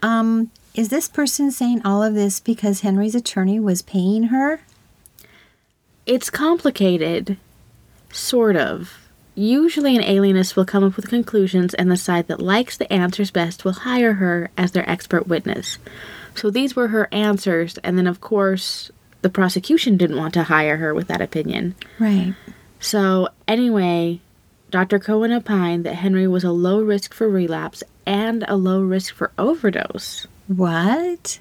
[0.00, 4.60] Um, is this person saying all of this because Henry's attorney was paying her?
[6.06, 7.36] It's complicated.
[8.10, 9.08] Sort of.
[9.34, 13.30] Usually, an alienist will come up with conclusions, and the side that likes the answers
[13.30, 15.78] best will hire her as their expert witness.
[16.34, 18.90] So, these were her answers, and then, of course,
[19.22, 21.76] the prosecution didn't want to hire her with that opinion.
[21.98, 22.34] Right.
[22.80, 24.20] So, anyway,
[24.70, 24.98] Dr.
[24.98, 29.32] Cohen opined that Henry was a low risk for relapse and a low risk for
[29.38, 30.26] overdose.
[30.46, 31.40] What?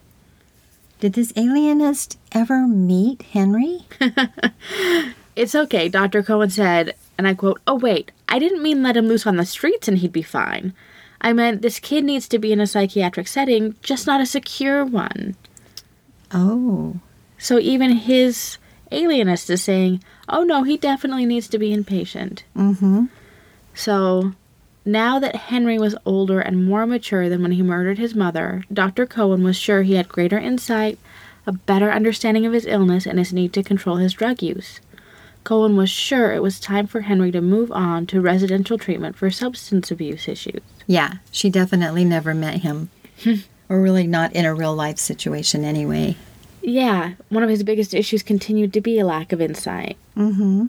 [1.00, 3.82] Did this alienist ever meet Henry?
[5.38, 6.24] It's okay, Dr.
[6.24, 9.46] Cohen said, and I quote, Oh, wait, I didn't mean let him loose on the
[9.46, 10.74] streets and he'd be fine.
[11.22, 14.84] I meant this kid needs to be in a psychiatric setting, just not a secure
[14.84, 15.36] one.
[16.32, 16.96] Oh.
[17.38, 18.58] So even his
[18.92, 22.42] alienist is saying, Oh, no, he definitely needs to be inpatient.
[22.56, 23.06] Mm-hmm.
[23.76, 24.34] So
[24.86, 29.06] now that Henry was older and more mature than when he murdered his mother, Dr.
[29.06, 30.98] Cohen was sure he had greater insight,
[31.46, 34.80] a better understanding of his illness, and his need to control his drug use.
[35.48, 39.32] Cohen was sure it was time for Henry to move on to residential treatment for
[39.32, 40.60] substance abuse issues.
[40.88, 42.90] Yeah, she definitely never met him.
[43.70, 46.18] or really not in a real life situation anyway.
[46.62, 49.96] Yeah, one of his biggest issues continued to be a lack of insight.
[50.18, 50.66] Mm-hmm.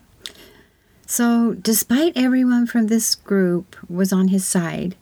[1.06, 4.94] So, despite everyone from this group was on his side,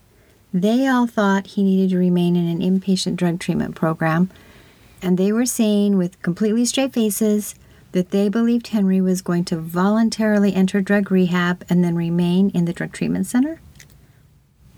[0.55, 4.31] they all thought he needed to remain in an inpatient drug treatment program,
[5.03, 7.55] and they were saying with completely straight faces
[7.97, 12.67] that they believed Henry was going to voluntarily enter drug rehab and then remain in
[12.67, 13.59] the drug treatment center?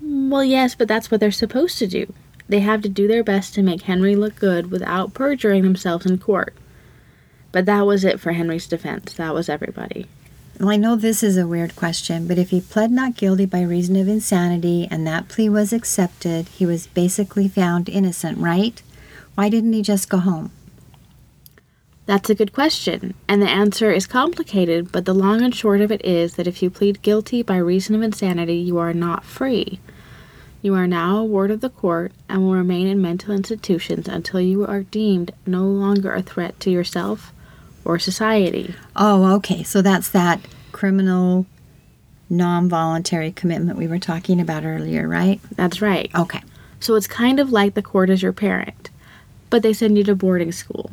[0.01, 2.13] Well, yes, but that's what they're supposed to do.
[2.47, 6.17] They have to do their best to make Henry look good without perjuring themselves in
[6.17, 6.55] court.
[7.51, 9.11] But that was it for Henry's defense.
[9.11, 10.07] That was everybody.
[10.57, 13.63] Well, I know this is a weird question, but if he pled not guilty by
[13.63, 18.81] reason of insanity and that plea was accepted, he was basically found innocent, right?
[19.35, 20.51] Why didn't he just go home?
[22.09, 25.91] That's a good question, and the answer is complicated, but the long and short of
[25.91, 29.79] it is that if you plead guilty by reason of insanity, you are not free.
[30.63, 34.41] You are now a ward of the court and will remain in mental institutions until
[34.41, 37.31] you are deemed no longer a threat to yourself
[37.85, 38.73] or society.
[38.95, 39.61] Oh, okay.
[39.61, 40.41] So that's that
[40.71, 41.45] criminal
[42.27, 45.39] non voluntary commitment we were talking about earlier, right?
[45.51, 46.09] That's right.
[46.15, 46.41] Okay.
[46.79, 48.89] So it's kind of like the court is your parent,
[49.51, 50.89] but they send you to boarding school.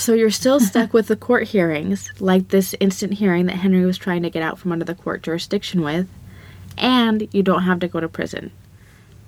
[0.00, 3.98] So you're still stuck with the court hearings, like this instant hearing that Henry was
[3.98, 6.08] trying to get out from under the court jurisdiction with,
[6.78, 8.50] and you don't have to go to prison.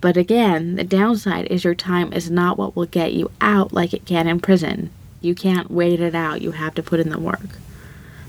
[0.00, 3.92] But again, the downside is your time is not what will get you out like
[3.92, 4.88] it can in prison.
[5.20, 7.58] You can't wait it out, you have to put in the work.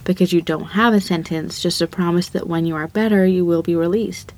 [0.04, 3.46] Because you don't have a sentence, just a promise that when you are better, you
[3.46, 4.34] will be released.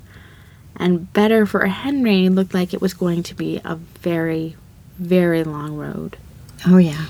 [0.75, 4.55] And better for Henry looked like it was going to be a very,
[4.99, 6.17] very long road.
[6.67, 7.07] Oh, yeah.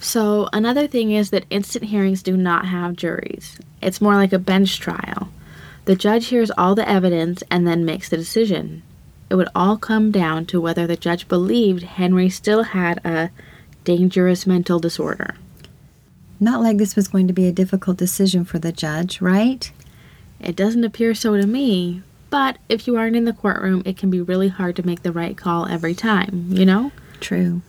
[0.00, 3.58] So, another thing is that instant hearings do not have juries.
[3.82, 5.28] It's more like a bench trial.
[5.86, 8.82] The judge hears all the evidence and then makes the decision.
[9.30, 13.30] It would all come down to whether the judge believed Henry still had a
[13.84, 15.34] dangerous mental disorder.
[16.40, 19.70] Not like this was going to be a difficult decision for the judge, right?
[20.40, 24.10] It doesn't appear so to me, but if you aren't in the courtroom, it can
[24.10, 26.92] be really hard to make the right call every time, you know?
[27.20, 27.62] True.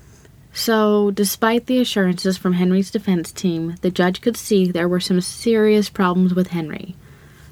[0.53, 5.21] So, despite the assurances from Henry's defense team, the judge could see there were some
[5.21, 6.95] serious problems with Henry.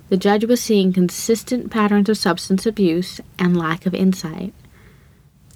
[0.09, 4.53] The judge was seeing consistent patterns of substance abuse and lack of insight.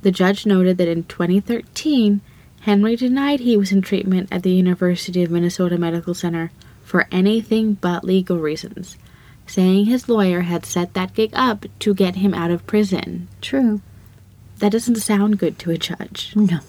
[0.01, 2.21] The judge noted that in 2013,
[2.61, 6.51] Henry denied he was in treatment at the University of Minnesota Medical Center
[6.83, 8.97] for anything but legal reasons,
[9.47, 13.27] saying his lawyer had set that gig up to get him out of prison.
[13.41, 13.81] True.
[14.57, 16.33] That doesn't sound good to a judge.
[16.35, 16.59] No.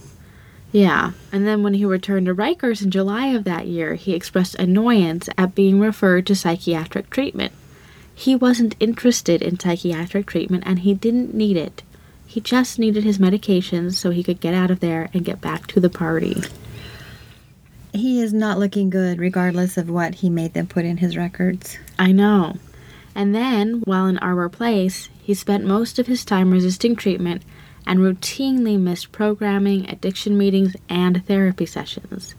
[0.72, 4.54] Yeah, and then when he returned to Rikers in July of that year, he expressed
[4.54, 7.52] annoyance at being referred to psychiatric treatment.
[8.14, 11.82] He wasn't interested in psychiatric treatment and he didn't need it.
[12.26, 15.66] He just needed his medications so he could get out of there and get back
[15.68, 16.42] to the party.
[17.92, 21.76] He is not looking good, regardless of what he made them put in his records.
[21.98, 22.56] I know.
[23.14, 27.42] And then, while in Arbor Place, he spent most of his time resisting treatment
[27.87, 32.35] and routinely missed programming, addiction meetings, and therapy sessions.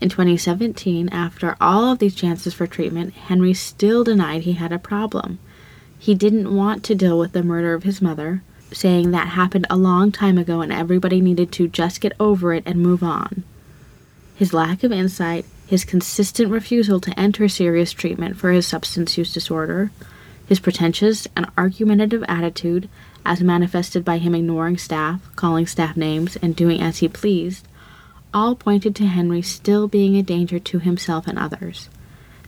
[0.00, 4.78] In 2017, after all of these chances for treatment, Henry still denied he had a
[4.78, 5.38] problem.
[5.98, 8.42] He didn't want to deal with the murder of his mother,
[8.72, 12.62] saying that happened a long time ago and everybody needed to just get over it
[12.64, 13.44] and move on.
[14.34, 19.34] His lack of insight, his consistent refusal to enter serious treatment for his substance use
[19.34, 19.90] disorder,
[20.46, 22.88] his pretentious and argumentative attitude,
[23.24, 27.66] as manifested by him ignoring staff, calling staff names, and doing as he pleased,
[28.32, 31.88] all pointed to Henry still being a danger to himself and others.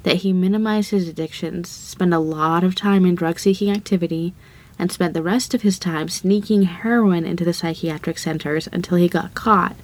[0.05, 4.35] That he minimized his addictions, spent a lot of time in drug seeking activity,
[4.79, 9.09] and spent the rest of his time sneaking heroin into the psychiatric centers until he
[9.09, 9.77] got caught,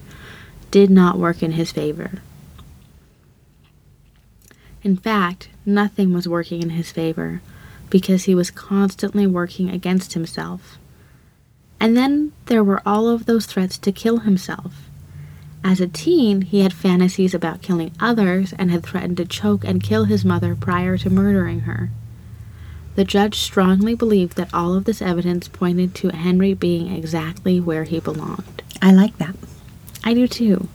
[0.71, 2.21] did not work in his favor.
[4.83, 7.41] In fact, nothing was working in his favor
[7.89, 10.77] because he was constantly working against himself.
[11.79, 14.73] And then there were all of those threats to kill himself.
[15.63, 19.83] As a teen, he had fantasies about killing others and had threatened to choke and
[19.83, 21.89] kill his mother prior to murdering her.
[22.95, 27.83] The judge strongly believed that all of this evidence pointed to Henry being exactly where
[27.83, 28.63] he belonged.
[28.81, 29.35] I like that.
[30.03, 30.67] I do too.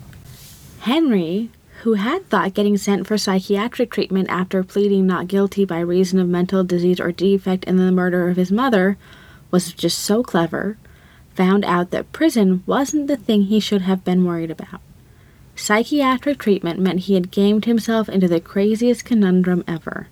[0.81, 1.51] Henry,
[1.85, 6.27] who had thought getting sent for psychiatric treatment after pleading not guilty by reason of
[6.27, 8.97] mental disease or defect in the murder of his mother,
[9.51, 10.79] was just so clever,
[11.35, 14.81] found out that prison wasn't the thing he should have been worried about.
[15.57, 20.09] Psychiatric treatment meant he had gamed himself into the craziest conundrum ever.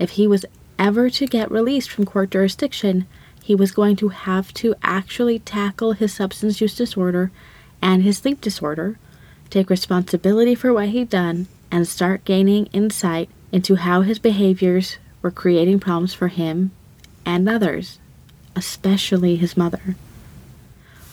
[0.00, 0.44] If he was
[0.76, 3.06] ever to get released from court jurisdiction,
[3.44, 7.30] he was going to have to actually tackle his substance use disorder
[7.80, 8.98] and his sleep disorder,
[9.50, 15.30] take responsibility for what he'd done, and start gaining insight into how his behaviors were
[15.30, 16.70] creating problems for him
[17.24, 17.98] and others,
[18.54, 19.96] especially his mother.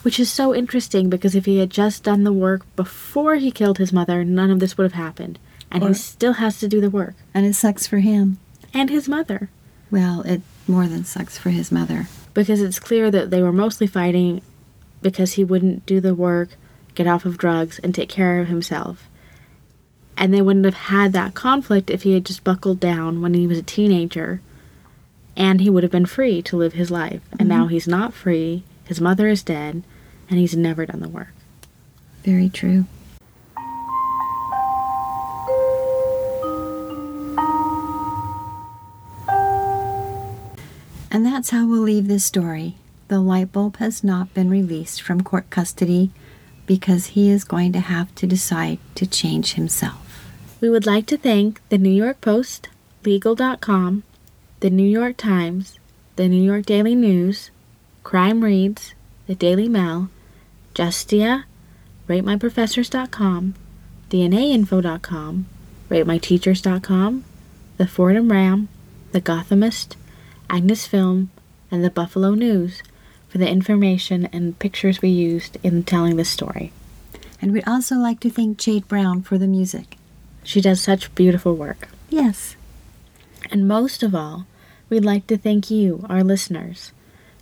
[0.02, 3.78] Which is so interesting because if he had just done the work before he killed
[3.78, 5.38] his mother, none of this would have happened.
[5.70, 7.14] And Or- he still has to do the work.
[7.32, 8.38] And it sucks for him.
[8.72, 9.48] And his mother.
[9.90, 12.08] Well, it more than sucks for his mother.
[12.34, 14.42] Because it's clear that they were mostly fighting
[15.02, 16.50] because he wouldn't do the work,
[16.94, 19.08] get off of drugs, and take care of himself.
[20.16, 23.46] And they wouldn't have had that conflict if he had just buckled down when he
[23.46, 24.40] was a teenager.
[25.36, 27.20] And he would have been free to live his life.
[27.38, 27.70] And now mm-hmm.
[27.70, 29.82] he's not free, his mother is dead,
[30.30, 31.32] and he's never done the work.
[32.22, 32.86] Very true.
[41.10, 42.74] And that's how we'll leave this story.
[43.06, 46.10] The light bulb has not been released from court custody
[46.66, 50.00] because he is going to have to decide to change himself.
[50.60, 52.68] We would like to thank the New York Post,
[53.04, 54.02] Legal.com,
[54.60, 55.78] the New York Times,
[56.16, 57.50] the New York Daily News,
[58.02, 58.94] Crime Reads,
[59.26, 60.08] the Daily Mail,
[60.74, 61.44] Justia,
[62.08, 63.54] RateMyProfessors.com,
[64.10, 65.46] DNAinfo.com,
[65.90, 67.24] RateMyTeachers.com,
[67.76, 68.68] the Fordham Ram,
[69.12, 69.96] the Gothamist,
[70.48, 71.30] Agnes Film,
[71.70, 72.82] and the Buffalo News
[73.34, 76.70] for the information and pictures we used in telling this story.
[77.42, 79.96] And we'd also like to thank Jade Brown for the music.
[80.44, 81.88] She does such beautiful work.
[82.08, 82.54] Yes.
[83.50, 84.46] And most of all,
[84.88, 86.92] we'd like to thank you, our listeners.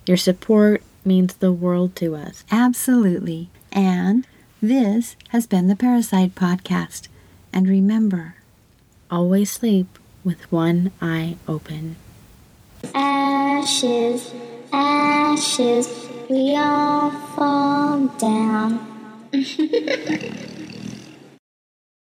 [0.07, 2.43] Your support means the world to us.
[2.49, 3.49] Absolutely.
[3.71, 4.25] And
[4.63, 7.07] this has been the Parricide Podcast.
[7.53, 8.33] And remember,
[9.13, 11.97] Always sleep with one eye open.
[12.95, 14.33] Ashes,
[14.73, 15.87] ashes,
[16.29, 18.79] we all fall down.